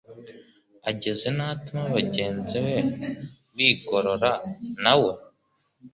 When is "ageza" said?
0.89-1.27